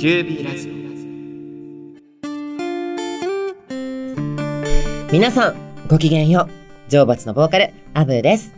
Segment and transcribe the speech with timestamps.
[0.00, 0.70] キュービーラジ
[5.06, 5.12] オ。
[5.12, 5.54] 皆さん
[5.88, 6.90] ごきげんよう。
[6.90, 8.54] 女王蜂のボーカルアブーです。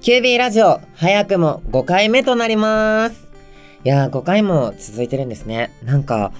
[0.00, 3.28] キュービーラジオ早くも5回目となります。
[3.82, 5.72] いやー5回も続いてるんですね。
[5.82, 6.30] なんか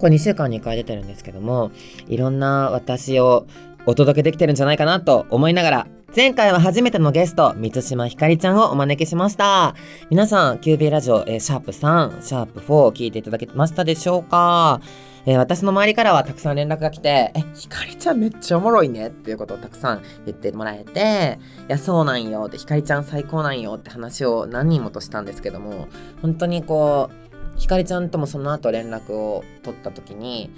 [0.00, 1.70] これ2週間に1回出てるんですけども
[2.08, 3.46] いろんな私を
[3.86, 5.86] お届けできてるんじゃないかなと思いながら
[6.16, 9.74] 前回は初めてのゲスト、満島ひかりちゃんをお招きしました。
[10.10, 14.80] 皆さん、QB ラジオ、えー、シャープ3、シャープ4聞いていただけましたでしょうか？
[15.26, 25.88] えー、私の周りからはたくさん連絡が来て、え、ひかりちゃんめっちゃおもろいねっていうことをたくさん言ってもらえて、いや、そうなんよって、ひかりちゃん最高なんよって話を何人もとしたんですけども、
[26.22, 27.10] 本当にこ
[27.56, 30.52] う、ひかりちゃんともその後連絡を取った時に、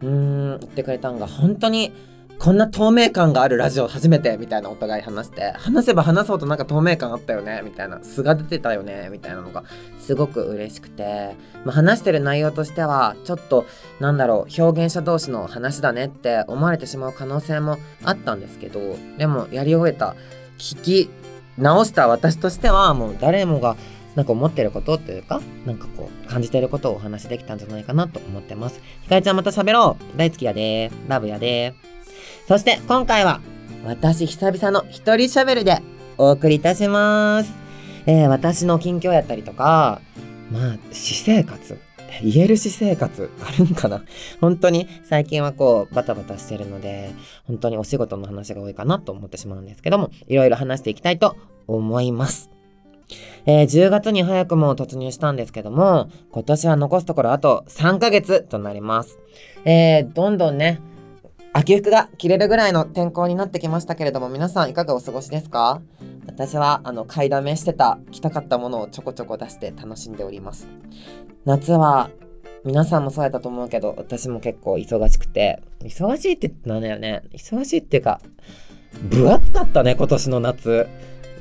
[0.00, 1.92] うーん、言ってくれたんが、本当に、
[2.42, 8.02] こんな透明感があるラジオ初めてみたいなお互い話して話せば話そうとなんか透明感あったよねみたいな。
[8.02, 9.62] 素が出てたよねみたいなのが
[10.00, 13.64] すごく嬉しくて、まあ、話してる内容としてはちょっと
[14.00, 20.16] なんだろう表現者同士の話だねって思われてしまう可能性もあったんですけどでもやり終えた
[20.58, 21.10] 聞き
[21.58, 23.76] 直した私としてはもう誰もが
[24.16, 28.82] なんか思ってることというか、なんかこう、感じてることをお話しできたんじゃないかなと思ってます。
[29.04, 30.18] ひかりちゃんまた喋ろう。
[30.18, 30.90] 大好きやで。
[31.08, 31.72] ラブやで。
[32.48, 33.40] そして今回は
[33.84, 35.80] 私久々の一人喋るで
[36.18, 37.54] お送りいたします。
[38.06, 40.00] えー、私の近況やったりとか、
[40.50, 41.78] まあ、私生活。
[42.22, 44.02] 言える私生活あるんかな
[44.40, 47.10] 本当に最近はこうバタバタしてるので
[47.46, 52.50] 本当にお仕事の話が多いかなと思ってしまうんですけどもいろいろ話していきたいと思います。
[53.46, 59.18] えー、10月に早くも突入したんですけども今年は残すところあと3ヶ月となります。
[59.64, 60.80] えー、どんどんね
[61.54, 65.82] 秋服が着れるぐらいの天候になってきましたけれども、皆さんいかがお過ごしですか？
[66.26, 70.66] 私は、あの、買いだめしてた、着たかったものをちょこちょこ出して楽しんでおります。
[71.44, 72.08] 夏は、
[72.64, 77.22] 皆さんもそうやったと思うけど、私も結構忙しくて、忙しいってなんだよね。
[77.34, 78.20] 忙しいっていうか、
[79.10, 80.88] 分厚かったね、今年の夏。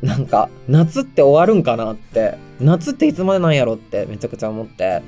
[0.02, 5.04] なんか、夏って終わるんかなって、夏っていつまでなんやろってめちゃくちゃ思って、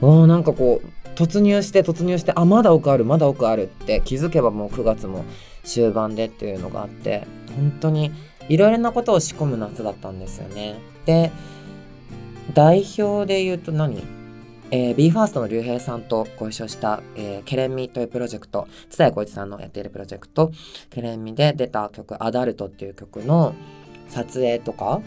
[0.00, 0.88] おーなんかこう、
[1.20, 5.26] 突入して突入してあまだ奥あるまだ奥あるって気づけばもう9月も
[5.64, 8.10] 終盤でっていうのがあって本当に
[8.48, 10.76] いろいろなことを仕込む夏だったんですよね。
[11.04, 11.30] で
[12.54, 14.02] 代表で言うと何？
[14.72, 20.52] えー、BE:FIRST の竜兵さんとご一緒した、え、ケレンミというプロジェクト、津田光一さんのやっているプロジェクト、
[20.90, 23.52] ケレンミで出た曲、アダルトっていう曲の
[24.08, 25.00] 撮影とか、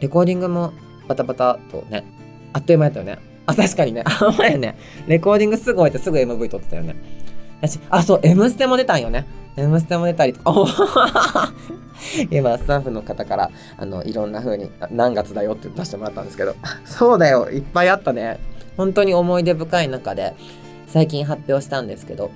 [0.00, 0.72] レコーディングも
[1.08, 2.04] バタバタとね、
[2.52, 3.27] あっという間やったよね。
[3.48, 4.02] あ、確かにね。
[4.04, 4.76] あ、前ね。
[5.06, 6.94] レコーディングすぐ終えてすぐ MV 撮ってたよね。
[7.62, 9.26] 私、あ、そう、M ステも出たんよね。
[9.56, 11.52] M ステも出たりとか、
[12.30, 16.54] 今、スタッフの方から、あの、いろんな風に、何月だよって出してもらったんですけど、
[16.84, 18.38] そうだよ、いっぱいあったね。
[18.76, 20.34] 本当に思い出深い中で、
[20.86, 22.30] 最近発表したんですけど、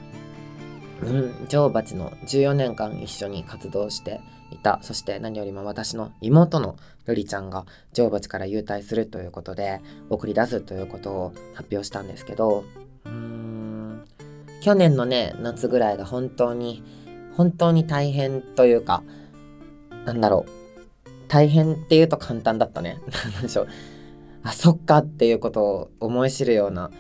[1.03, 4.21] うん、女王蜂の14年間一緒に活動して
[4.53, 4.79] いた。
[4.83, 6.77] そして何よりも私の妹の
[7.07, 9.81] ルリちゃんが女王蜂から優退するということで
[10.11, 12.65] 送り出すということを発表したんですけど、
[13.05, 14.05] うーん、
[14.63, 16.83] 去年のね、夏ぐらいが本当に、
[17.37, 19.03] 本当に大変というか、
[20.05, 20.51] なんだろう。
[21.29, 23.01] 大変っていうと簡単だったね。
[23.35, 23.69] なんでしょう。
[24.43, 26.91] あ、そっかっていうことを思い知るような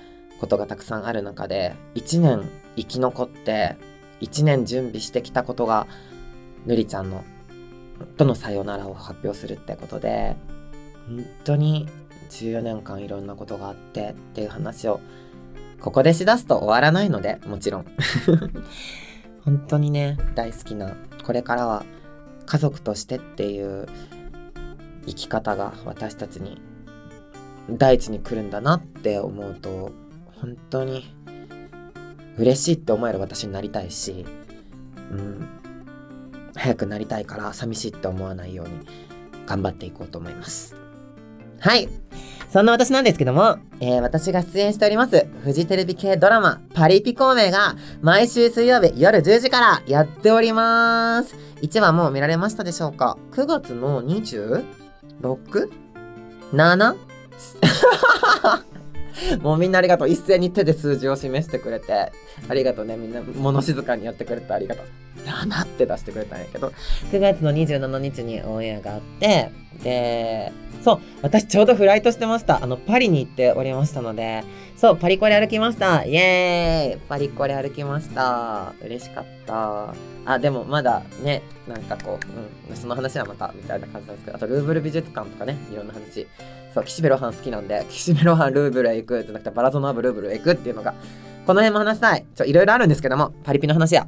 [0.40, 3.76] ことがたくさんある中で、1年生き残って
[4.20, 5.86] 1年準備してきたことが
[6.64, 7.24] ぬりちゃんの
[8.02, 10.36] とのさよならを発表するってことで
[11.08, 11.88] 本当に
[12.30, 15.00] 14年間いろんなことがあってっていう話を
[15.80, 17.86] ここでしだすと終わらないのでもちろん。
[19.44, 21.84] 本当にね大好きなこれからは
[22.46, 23.86] 家族としてっていう
[25.06, 26.60] 生き方が私たちに
[27.68, 29.90] 第一に来るんだなって思うと
[30.40, 31.14] 本当に
[32.36, 34.24] 嬉しいって思える私になりたいし、
[35.10, 35.48] うん、
[36.54, 38.80] 早くなりたいから寂しいって思わないように
[39.46, 40.74] 頑張っていこうと思います。
[41.60, 41.88] はい。
[42.52, 51.34] そんな私なんですけども、えー、私が出演しております、フジテレビ系ドラマ、パリピ孔明が、毎週水曜日夜10時からやっております。
[51.62, 56.96] 1話もう見られましたでしょうか ?9 月の 26?7?
[59.42, 60.08] もうみんなありがとう。
[60.08, 62.12] 一斉に手で数字を示してくれて、
[62.48, 62.96] ありがとうね。
[62.96, 64.86] みんな物静かにやってくれてありがとう。
[65.24, 66.72] 7って出してくれたんやけど、
[67.10, 69.50] 9月の27日にオンエアがあって、
[69.82, 70.52] で、
[70.82, 72.62] そう、私ちょうどフライトしてました。
[72.62, 74.44] あの、パリに行っておりましたので、
[74.76, 76.04] そう、パリコレ歩きました。
[76.04, 78.72] イエーイパリコレ歩きました。
[78.82, 79.94] 嬉しかった。
[80.24, 86.26] あ、でもまだね、なんかこう、うん、その話はまた、みたいな感じなんですけど、あとルーブル美術館とかね、いろんな話。
[86.74, 90.94] そう、岸辺露伴好きなんで、 岸辺露伴ルーブルへ行くってなくて、バラゾノアブルーブルへ行くっていうのが、
[91.46, 92.24] この辺も話したい。
[92.34, 94.06] ちょ、いろいろあるんですけども、パリピの話や。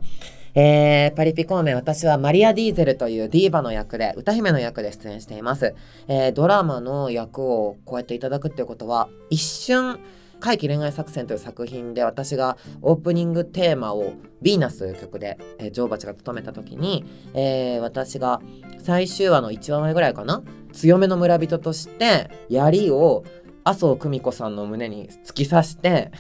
[0.55, 5.75] えー、パリピ孔明、私はマリア・ディーゼルというディーバの役で、歌姫の役で出演しています。
[6.07, 9.99] えー、ドラマの役をこうやっていただくっていうことは、一瞬、
[10.41, 14.13] 怪奇恋愛作戦という作品で私がオープニングテーマを
[14.43, 18.43] 「ヴィーナス」という曲で、えー、ジョーバチが務めた時に、えー、私が
[18.79, 20.43] 最終話の1話目ぐらいかな
[20.73, 23.25] 強めの村人として槍を
[23.63, 26.13] 麻生久美子さんの胸に突き刺して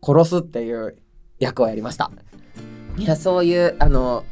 [0.00, 0.96] 殺すっていう
[1.40, 2.12] 役をやりました。
[2.96, 4.24] いやそういうあの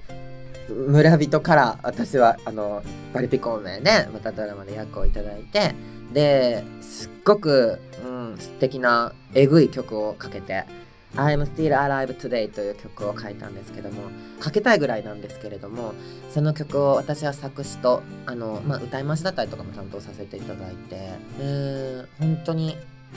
[0.69, 2.82] 村人から私はあの
[3.12, 5.75] パリピ孔明でまたドラマで役をいただいて
[6.12, 10.64] ですっごく、うん、素敵なえぐい曲をかけて
[11.17, 14.03] 「I'm Still Alive Today」という曲を書いたんですけども
[14.38, 15.94] かけたいぐらいなんですけれども
[16.31, 21.11] その曲を私は作詞とあの、まあ、歌い回しだったりとかも担当させていただいて
[21.41, 22.76] うん本当に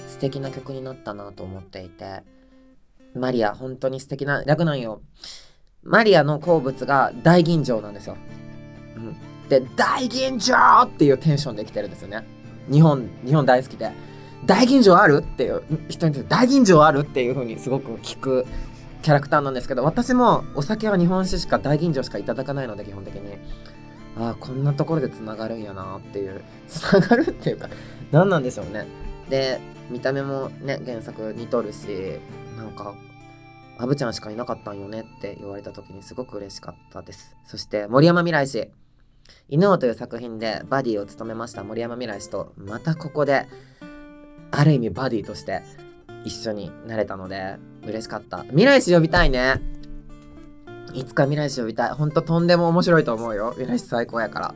[0.10, 2.24] 素敵な曲になったなと思っていて
[3.16, 5.02] マリア、本当に素敵な役なんよ。
[5.84, 8.18] マリアの好物が大吟醸なんですよ。
[8.96, 9.16] うん、
[9.50, 12.26] で、大吟醸っていうテンションで来てるんですよね。
[12.72, 13.92] 日本、日本大好きで。
[14.46, 15.24] 大吟醸ある？
[15.24, 18.46] っていう人に大吟醸あるっていう風にすごく聞く
[19.02, 23.38] キャラクターなんですけど私もお酒は日本酒しか大吟醸しかいただかないので基本的に
[24.18, 27.70] ああこんなところでつながるんやなっていうつながるっていうか
[28.12, 28.86] 何なんでしょうね
[29.30, 29.60] で
[29.90, 32.20] 見た目もね原作似とるし
[32.58, 32.94] なんか
[33.78, 37.36] アブちゃんしかいなかったんよねって言われた時にすごく嬉しかったです。
[37.46, 38.70] そして森山未来氏。
[39.50, 43.48] 犬王という作品でバディを務めました森山未来氏とまたここで
[44.52, 45.64] ある意味バディとして
[46.24, 48.44] 一緒になれたので嬉しかった。
[48.44, 49.62] 未来氏呼びたいね。
[50.94, 51.90] いつか未来氏呼びたい。
[51.90, 53.52] ほんととんでも面白いと思うよ。
[53.52, 54.56] 未来氏最高やから。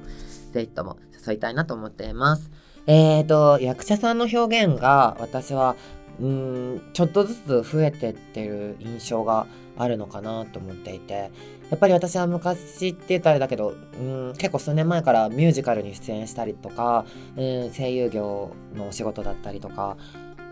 [0.51, 2.49] ぜひとも誘いたいなと思っています。
[2.87, 5.75] えーと役者さんの表現が私は
[6.21, 11.31] うんちょっとずつ増えてってる印象があるのかなと思っていて
[11.69, 17.05] やっぱり私は昔って言ったらあれだけどうん結構数年前からミュージカルに出演したりとか、
[17.37, 19.95] うん、声優業のお仕事だったりとか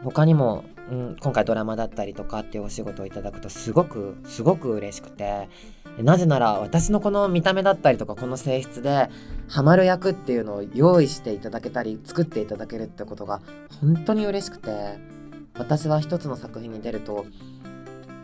[0.04, 5.50] 他にも、うん、今回ドラマだったりとかっていうお仕事をいただくとすごくすごく嬉しくて
[5.98, 9.10] なぜなら私のこの見た目だったりとかこの性質で
[9.50, 13.42] ハマる役っていうのを用意していただけたり作っていただけるってことが
[13.82, 15.17] 本当に嬉しくて。
[15.58, 17.26] 私は一つの作品に出ると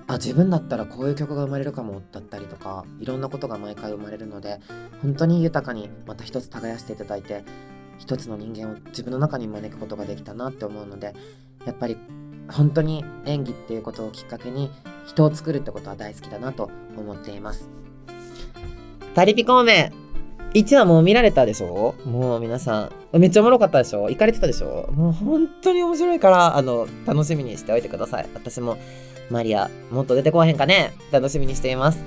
[0.07, 4.59] あ自分だったらこういう曲が生まれるかもだったりとかいろんなことが毎回生まれるので
[5.01, 7.43] 本当に豊かにまた一つ耕していただいて
[7.97, 11.13] 一つの人間を自分の中に招くことができたなって思うので
[11.65, 11.97] やっぱり
[12.49, 14.69] 本当に演技っていうことをきっかけに
[15.05, 17.69] 人を作るってことは大好きだなと思っています。
[19.15, 20.02] パリピ孔明。
[20.53, 21.95] 1話もう見られたでしょ？
[22.05, 23.19] もう皆さん。
[23.19, 24.09] めっちゃおもろかったでしょ？
[24.09, 24.91] 行かれてたでしょ？
[24.91, 28.29] もう本当に面白いから、あの、楽しみにしておいてください。
[28.35, 28.77] 私も、
[29.31, 30.93] マリア、もっと出てこへんかね？
[31.11, 32.03] 楽しみにしています。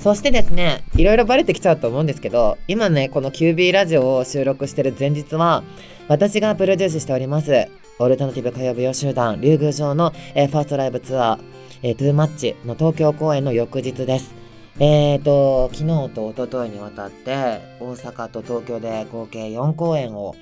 [0.00, 5.62] そしてですね、いろいろバレてきちゃうと思うんですけど、今ね、この QB ラジオを収録してる前日は、
[6.08, 7.68] 私がプロデュースしております、
[8.00, 11.38] オルタナティブ歌謡舞踊集団、龍宮城の、えー、ファーストライブツアー、
[11.84, 14.41] えー、 Too Much の東京公演の翌日です。
[14.78, 20.34] えーと、昨日と一昨日にわたって大阪と東京で合計4公演を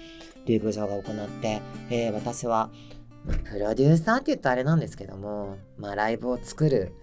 [0.46, 1.60] 龍宮城が行って、
[1.90, 2.70] えー、私は
[3.50, 6.94] プロデューサーって言ったらあれなんですけども、まあライブを作る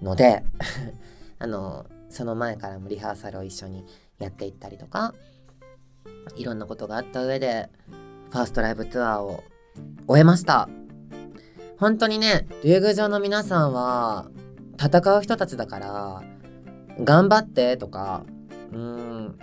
[0.00, 0.44] ので
[1.40, 3.84] あの、その前からもリハーサルを一緒に
[4.20, 5.14] やっていったりとか、
[6.36, 7.70] いろんなことがあった上で、
[8.30, 9.42] ファーストライブツアーを
[10.06, 10.68] 終えました。
[11.78, 14.30] 本当にね、竜宮城の皆さんは
[14.80, 16.22] 戦う人たちだから、
[17.00, 18.24] 頑張ってとか、
[18.72, 19.38] うーん、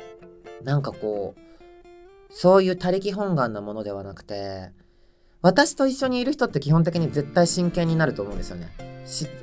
[0.63, 4.71] なんかこう、そういう他力本願なものではなくて、
[5.41, 8.69] 私と一緒にいる人って基本的に絶対真剣になると思うんですよね。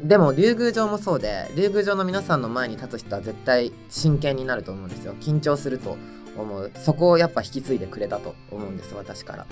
[0.03, 5.15] でも竜宮城もそうで竜宮城の皆さんの前に立つ人は絶対真剣になると思うんですよ。
[5.21, 5.97] 緊張すると
[6.37, 6.71] 思う。
[6.77, 9.47] そこをやっぱ引き継いでくれたと思うんです私から。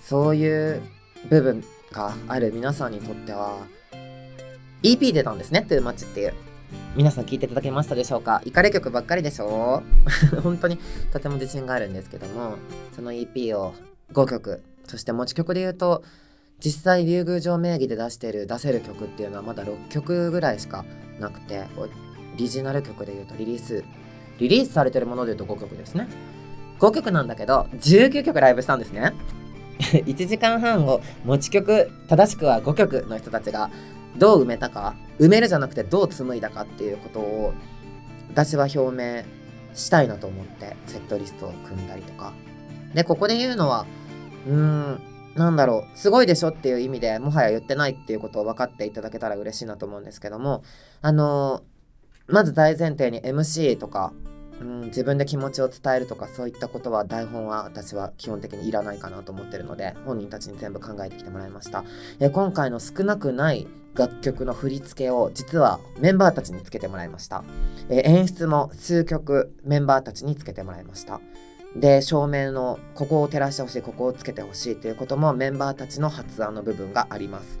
[0.00, 0.82] そういう
[1.30, 3.58] 部分がある皆さんにとっては
[4.82, 6.34] EP 出たんですねトゥーマッチっていう。
[6.96, 8.42] 皆さん聞いていただけましたでしょうか？
[8.44, 9.82] イカレ曲ばっかりでしょ？
[10.42, 10.78] 本当に
[11.12, 12.56] とても自信があるんですけども
[12.94, 13.74] その EP を
[14.12, 16.02] 5曲そして持ち曲で言うと
[16.60, 20.84] 実際竜宮城名義で出してる出せる曲っていうのはまだ6曲ぐらいしか
[21.20, 21.86] なくてオ
[22.36, 23.84] リジナル曲で言うとリリース
[24.38, 26.08] リリースされてるもので言うと5曲ですね。
[26.80, 29.12] 5曲なんだけど19曲ライブしたんですね。
[29.78, 33.70] 1時間半を持ち曲正しくは5曲の人たちが
[34.18, 37.54] どう埋めたか埋めるじゃなくてどう紡いだかっていうことを
[38.30, 39.24] 私は表明
[39.74, 42.32] したいなと思ってセットリストを組んだりとか。
[42.94, 43.86] でここで言うのは
[44.46, 45.00] うーん
[45.34, 50.62] なんだろうすごいでしょっていう意味でもはや言ってないっていうことを分かっていただけたら嬉しいなと思うんですけども
[51.02, 51.62] あの
[52.26, 54.12] まず大前提に MC とか
[54.60, 61.84] うん、自分で気持ちを伝えるとかそういったことは台本は私は基本的にいらないかなと思ってるので本人たちに全部考えてきてもらいました。
[62.18, 63.68] え今回の少なくない
[63.98, 67.42] 楽曲の振り付けを実はメンバーたちにつけてもらいました。
[67.90, 71.20] え演出も数曲メンバーたちにつけてもらいました。
[71.74, 77.58] で照明のここを照らしてほしいここをつけてほしいということもメンバーたちの発案の部分があります。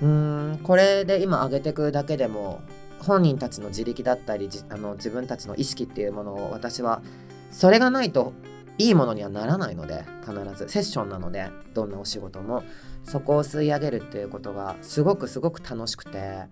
[0.00, 2.60] うーんこれで今上げてくだけでも
[3.00, 7.02] 本人たちの自力だったりあの自分たちの意識っていうものを私は
[7.50, 8.32] それがないと
[8.78, 10.68] いいものにはならないので必ず。
[10.68, 12.62] セッションなのでどんなお仕事も。
[13.04, 16.44] そこを吸い上げるっていうことがすごくすごく楽しくて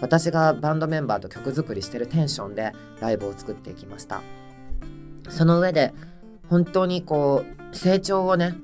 [0.00, 4.22] 私がバンドメンバーと曲作りしてるテンションでライブを作っていきました。
[5.28, 5.92] その上で
[6.48, 8.54] 本当にこう成長をね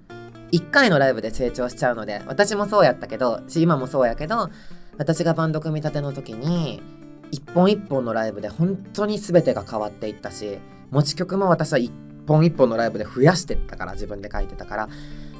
[0.52, 4.50] 1回のライブで成長しちゃうので私もそうやったけど今もそうやけど
[4.98, 6.82] 私がバンド組み立ての時に
[7.30, 10.58] 一本一本のライブで本当に全てが変わっていったし
[10.90, 11.92] 持ち曲も私は一
[12.26, 14.88] 本一本のライブで増やしてったから自分で書いてたから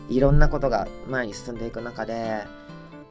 [0.09, 2.45] いろんなことが前に進んでいく中で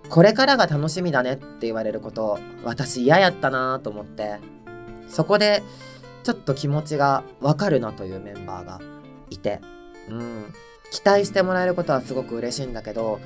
[0.10, 4.40] これからが楽しみだねって言われること私嫌やったなと思って
[5.10, 5.64] そこで
[6.24, 8.80] ちょっと気持ちがわかるなというメンバーが
[9.30, 9.62] いて
[10.10, 10.54] うん
[10.92, 13.20] 期待してもらえることはすごく嬉しいんだけど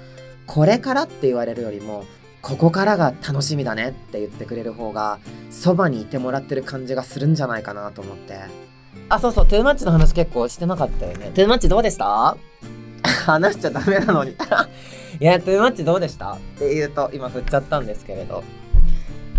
[0.48, 2.06] これからって言われるよりも
[2.42, 5.20] ここからが楽しみだねって言ってくれる方が
[5.52, 8.70] そばにいてもらってる感じがするんじゃないかなと思って。
[9.10, 11.32] あそうそうトゥーマッチの話結構してなかったよね。
[11.34, 12.38] トゥーマッチどうでした？
[13.26, 14.32] 話しちゃダメなのに。
[15.20, 16.34] いやトゥーマッチどうでした？
[16.34, 18.44] って言うと今振っちゃったんですけれど。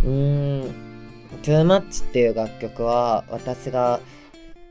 [0.04, 0.75] うーん。
[1.42, 4.00] トゥーマッチっていう楽曲は私が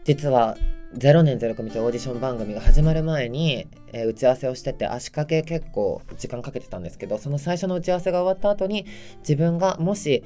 [0.04, 0.58] 実は
[0.98, 8.86] 0年0組というオーディション番組が始まる前に、えー、打ち合わせをしてて足掛け結構時間かけてたんですけどその最初の打ち合わせが終わった後に
[9.20, 10.24] 自分がもし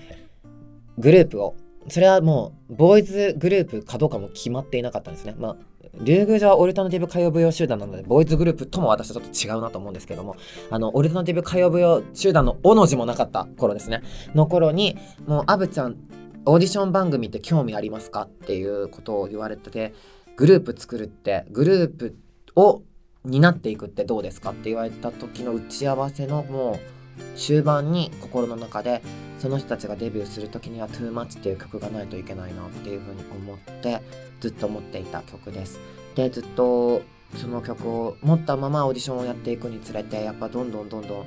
[0.97, 1.55] グループを
[1.89, 5.35] それはもうボーイズグループかどうかも決まっていなかったんですね。
[5.37, 5.55] まあ
[6.01, 10.35] 竜宮城はオルタナティブ歌謡舞踊集団なので、ボーイズグループとも私はちょっと違うなと思うんですけども、
[10.71, 14.01] あの、オルタナティブ歌謡舞踊集団のおの字もなかった頃ですね。
[14.33, 14.97] の頃に、
[15.27, 15.97] もう、アブちゃん、
[16.45, 19.93] オーディション番組って興味ありますかっていうことを言われてて、
[20.35, 22.17] グループ作るってグループ
[22.55, 22.81] を
[23.23, 26.92] 担っていくってどうですかって言われた時の打ち合わせのもう
[27.35, 29.01] 終盤に心の中で
[29.39, 34.01] その人たちがデビューする時には「TOOMUCH」っていう曲がないといけないなっていうふうに思って
[34.39, 35.79] ずっと思っていた曲です。
[36.15, 37.01] でずっと
[37.37, 41.25] その曲を持ったままオーディションをやっていくにつれてやっぱどんどんどんどん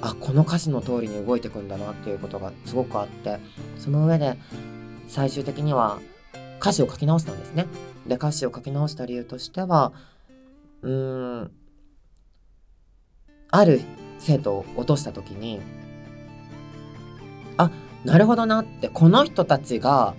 [0.00, 3.38] あこの歌詞の通りに動いてくんだなっていうことがすごくあって
[3.78, 4.38] その上で
[5.08, 5.98] 最終的には
[6.60, 7.66] 歌詞を書き直したんですね。
[8.06, 9.92] で歌詞を書き直した理由としては
[10.82, 11.50] うーん
[13.50, 13.80] ある
[14.18, 15.60] 生徒を落とした時に
[17.56, 17.70] あ
[18.04, 20.14] なるほどなってこの人たちが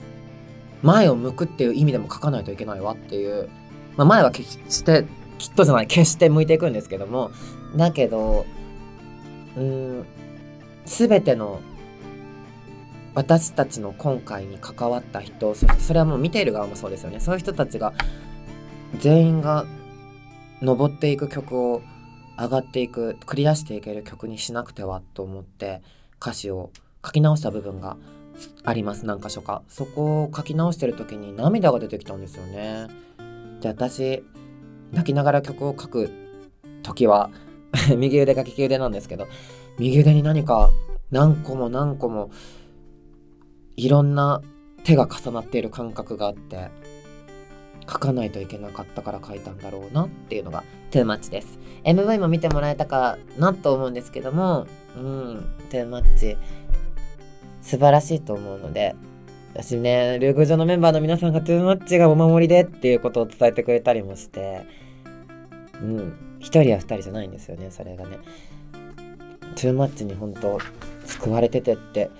[0.83, 3.49] 前を向くっていう意味でも書かないといけないわっていう、
[3.95, 5.05] まあ、前は決して
[5.37, 7.31] きっとじゃない決して向いていくんですけども
[7.75, 8.45] だけど
[9.55, 10.05] うん
[10.85, 11.59] 全ての
[13.13, 17.19] 私たちの今回に関わった人そしてそれはもう見ている側もそうですよね。
[17.19, 17.93] そういう人たちが
[18.99, 19.65] 全員が
[20.61, 21.81] 登っていく曲を
[22.37, 25.81] 上がっていくクリアしていける曲にしなくてはと思って
[26.21, 26.71] 歌詞を
[27.05, 27.97] 書き直した部分が
[28.63, 29.63] あります何箇所か。
[29.67, 32.87] そこを書き直してる時に涙が出てきたんですよね。
[33.61, 34.23] で私
[34.91, 36.11] 泣きながら曲を書く
[36.83, 37.31] 時は
[37.97, 39.27] 右腕が利き腕なんですけど
[39.79, 40.69] 右腕に何か
[41.11, 42.29] 何個も何個も
[43.75, 44.41] いろんな
[44.83, 46.69] 手が重なっている感覚があって
[47.89, 51.59] 書かないといけなかったから書いたんだろうなっていうのが too much です。
[51.83, 54.67] MV も見てもらえたかなと思うんですけども
[54.97, 56.37] うん too much
[57.61, 58.95] 素晴らしいと思うので
[59.53, 64.65] 私ねルーグ上のメンバーの皆さんが too much がお守りでっていうことを伝えてくれたりもして
[65.81, 65.99] うん
[66.39, 68.17] 1人や2人じゃないんですよねそれがね。
[69.55, 70.59] too much に本当
[71.05, 72.11] 救われててって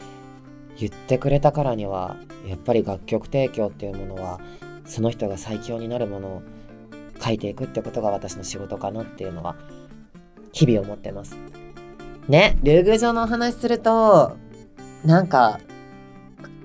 [0.80, 2.16] 言ってくれたからには
[2.48, 4.40] やっぱり楽曲提供っていうものは
[4.88, 6.42] その人が最強になるものを
[7.22, 9.56] 書いていくってことが私の仕事かなっていうのは
[10.52, 11.36] 日々思ってます。
[12.28, 14.36] ね、竜宮城のお話すると
[15.06, 15.60] なんか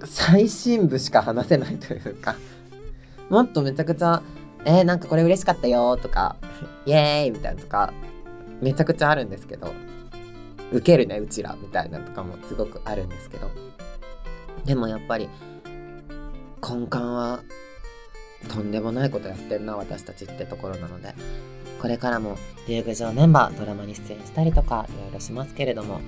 [0.04, 2.34] 最新部しか話せないというか
[3.28, 4.22] もっとめちゃくちゃ
[4.64, 6.36] えー、なんかこれ嬉しかったよとか、
[6.86, 7.92] イエーイみたいなとか、
[8.60, 9.72] めちゃくちゃあるんですけど、
[10.72, 13.50] ウケるね、うちらみたいなとかもすごくあるんですけど、
[14.64, 15.28] でもやっぱり、
[16.62, 17.40] 根幹は
[18.48, 21.14] とんでもないことやってんな私たちってところなので。
[21.82, 26.00] これからも竜宮城メンバードラマに出演したりとかいろいろしますけれども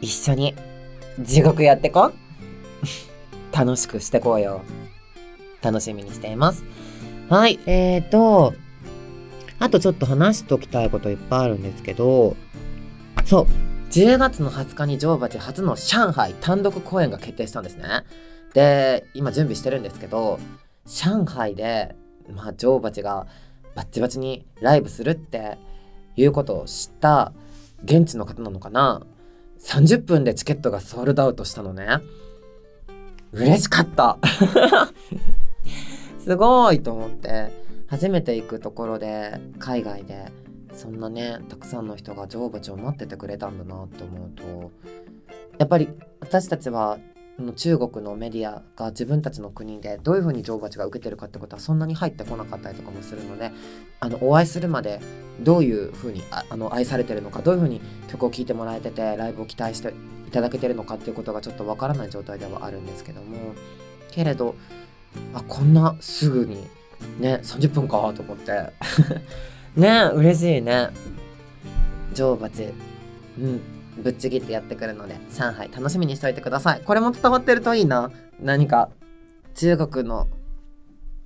[0.00, 0.54] 一緒に
[1.20, 2.10] 地獄やってこ
[3.52, 4.62] 楽しくしてこうよ。
[5.60, 6.64] 楽しみにしています。
[7.28, 8.54] はいえーと
[9.58, 12.34] あとちょっと話しときたいこといっぱいあるんですけど
[13.24, 13.46] そう
[13.92, 17.84] 10月の20日に女王蜂初の上海単独公演が決定したんですね。
[18.54, 20.40] で今準備してるんですけど
[20.86, 21.94] 上海で、
[22.28, 23.26] まあ、女王蜂が
[23.74, 25.58] バッチバチにライブするって
[26.16, 27.32] いうことを知った
[27.84, 29.02] 現地の方なのかな。
[29.60, 31.86] 30分でチケットがソールドアウトしたのね。
[33.32, 34.18] 嬉しかった。
[36.18, 37.62] すごいと思って。
[37.92, 40.32] 初めて行くところで海外で
[40.72, 44.70] そんなねたくさんの人が女王蜂を待っててくれたんだなって思うと
[45.58, 46.98] やっぱり私たちは
[47.56, 53.50] 中国のメディアが自分たちの国でどういうふうに女王蜂が受けてるかってことはそんなに入ってこなかったりとかもするので
[54.00, 55.00] あのお会いするまで
[55.40, 59.94] どういうふうにあの愛されてるのかどういうふうに曲を聴いてもらえててライブを期待して
[60.28, 63.54] いただけてるのかっていうことがちょっとわからない状態ではあるんですけども。
[64.10, 64.54] けれど
[65.34, 66.56] あこんなすぐに
[67.18, 68.72] ね30分かと思って。
[69.74, 70.90] ね嬉しいね。
[72.14, 72.62] 女王蜂
[73.38, 73.71] うん。
[73.98, 76.80] ぶっちぎってやってくるので上海楽しみにしておいてください。
[76.80, 78.10] これも伝わってるといいな。
[78.40, 78.90] 何か
[79.54, 80.28] 中国の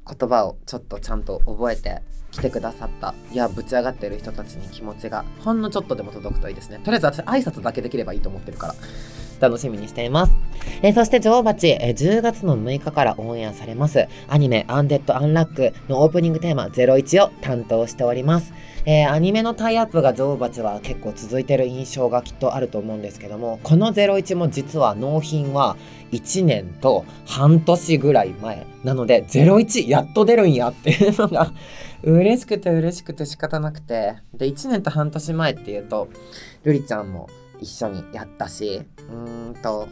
[0.08, 3.14] 言葉をちょっとちゃんと覚えて来てくださった。
[3.32, 6.78] いやぶち上がってる人たちに気持ちがほんのちょっとでも届くといいですね。
[6.82, 8.74] とりあえず私挨拶だけできればいいと思ってるから。
[9.40, 10.32] 楽しみにしています。
[10.82, 18.52] えー、そして女王蜂、えー、10月の6日からオンエアされますアニメアンデッド・アンラックのオープニングテーマ01を担当しております。
[18.88, 25.76] えー、アニメのタイアップが女王蜂は結構続いてる印象がきっとあると思うんですけどもこの01も実は納品は
[26.12, 31.52] 1年と半年ぐらい前なので01やっと出るんやっていうのが
[32.04, 36.08] 嬉しくて嬉しくて仕方なくてで1年と半年前っていうと
[36.62, 37.28] ルリちゃんも
[37.60, 39.88] 一緒にやったしうーんと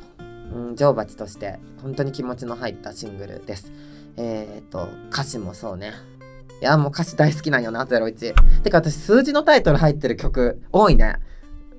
[0.55, 3.73] うん女王蜂として本当に気持ちの入ったシングルです。
[4.17, 5.93] えっ、と歌詞もそうね。
[6.61, 11.17] いやもう歌詞大好きなんよな01てか私数字のタイトル入ってる曲多いね。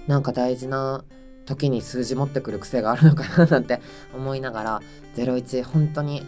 [0.08, 1.04] なんか大事な
[1.46, 3.82] 時に数字持ってくる癖があるのかななんて
[4.16, 4.82] 思いながら
[5.16, 6.26] 01本当に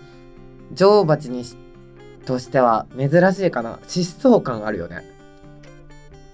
[0.73, 1.43] 女王蜂に
[2.25, 3.79] としては珍しいかな。
[3.87, 5.03] 疾走感あるよね。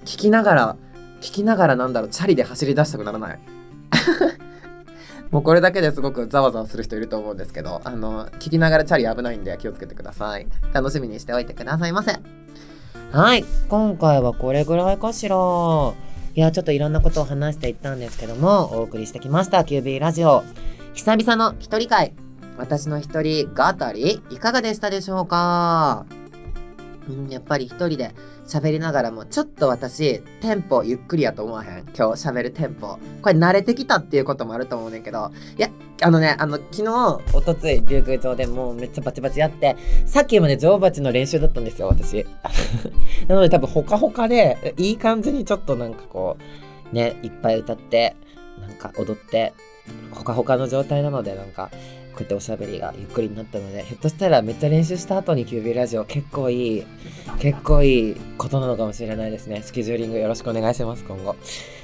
[0.06, 0.78] 聞きながら
[1.24, 3.40] 聞きながらなんだろうチャリで走り出したくならない？
[5.32, 10.48] もうこれだけですごくざわざわする人いると思うんですけどあの聞きながらチャリ危ないんで気をつけてください。
[10.74, 12.18] 楽しみにしておいてくださいませ。
[13.12, 13.46] はい。
[13.70, 15.36] 今回はこれぐらいかしら。
[16.36, 20.44] いやちょっといろんなことを話していったんですけどもお送りしてきました QB ラジオ。
[20.94, 22.14] 久々の一人会。
[22.58, 26.06] 私の一人語りいかがでしたでしょうか？
[27.10, 28.12] うん、やっぱり一人で
[28.48, 31.86] 喋りながらも、ちょっと私、テンポゆっくりやと思わへん？
[31.94, 32.98] 今日喋るテンポ。
[33.22, 35.70] これ慣れてきたっていうこともあると思うねんけど、いや、
[36.02, 42.26] あのね、あの、昨日、おとつい、竜宮城でもうめっちゃバチバチやって、さっきまで女王蜂の練習だったんですよ、私。
[43.28, 46.38] なので多分ほかほかで、いい感じにちょっとなんかこ
[46.92, 48.16] う、ね、いっぱい歌って、
[48.62, 49.54] なんか踊って、
[50.12, 51.70] ほかほかの状態なので、なんか、
[52.14, 56.84] こうやっておしゃべりがゆっくりになったので、ひょっとしたらめっちゃ練習した後にキュービーラジオ結構いい、
[57.40, 59.62] 結構いいことなのかもしれないですね。
[59.64, 61.36] スケジューリングよろしくお願いします、今後。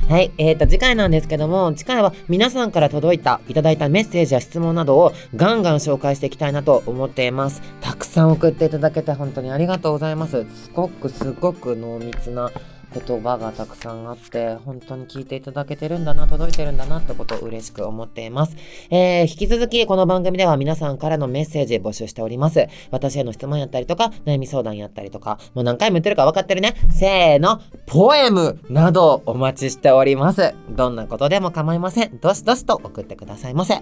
[0.08, 7.62] はい、えーと、次回なんですけども、次回は皆さんから届いた、いただいたメッセージや質問などをガンガン紹介していきたいなと思っています。
[7.82, 10.46] たくさん送っていただけて本当にありがとうございます。
[10.54, 12.52] すごくすごく濃密な
[12.93, 18.56] 言葉がたくさんあって、本当に聞いていただけてるんだな、届いてるんだなってことを嬉しく思っています。
[18.89, 22.67] えー、引き続きこの番組では皆さんからのメッセージ募集しております。
[22.91, 26.75] 私への質問やったりとか、悩み相談やったりとか、もう何回も言ってるか分かってるね。
[26.89, 30.54] せーの、ポエムなどお待ちしております。
[30.69, 32.17] どんなことでも構いません。
[32.19, 33.82] どしどしと送ってくださいませ。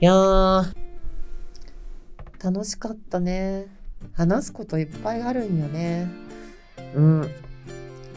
[0.00, 0.74] いやー、
[2.42, 3.66] 楽しかったね。
[4.14, 6.08] 話すこといっぱいあるんよね。
[6.94, 7.30] うん。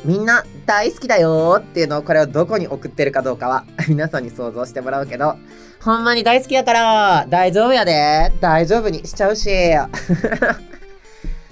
[0.06, 5.36] みんな大好きだよっていうのをこれをどこに送ってるかどうかは 皆さんに想像してもらうけど、
[5.82, 9.50] ほんまに大好きやから大丈夫やで大丈夫にしちゃうし。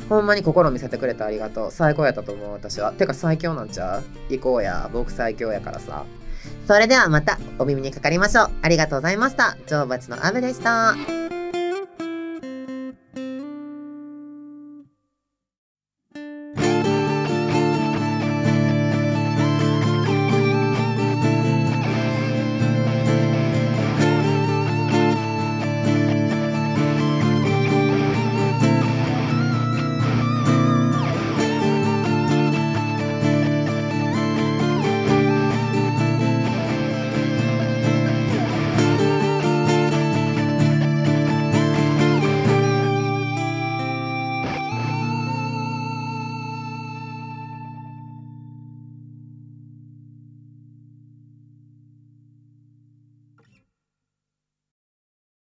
[0.08, 1.72] ほんまに心見せてくれてありがとう。
[1.72, 2.94] 最高やったと思う私は。
[2.94, 4.04] てか最強なんちゃう？
[4.30, 4.90] 行こうや。
[4.94, 6.06] 僕最強やからさ。
[6.68, 8.50] それではまたお耳にかかりましょう。
[8.62, 9.58] ありがとうございました。
[9.68, 11.37] 女王蜂のアブでした。